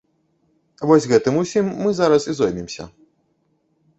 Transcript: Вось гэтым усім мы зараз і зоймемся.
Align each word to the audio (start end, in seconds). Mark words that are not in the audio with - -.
Вось 0.91 1.05
гэтым 1.11 1.37
усім 1.41 1.69
мы 1.83 1.93
зараз 1.99 2.27
і 2.33 2.37
зоймемся. 2.39 2.83